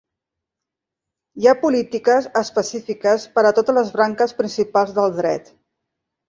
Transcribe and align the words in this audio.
Hi 1.41 1.49
ha 1.51 1.59
polítiques 1.65 2.29
específiques 2.41 3.27
per 3.37 3.45
a 3.51 3.53
totes 3.61 3.79
les 3.81 3.93
branques 3.99 4.35
principals 4.41 4.97
del 4.97 5.15
Dret. 5.21 5.55